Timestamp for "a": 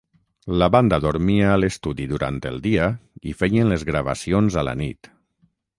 1.51-1.59, 4.63-4.69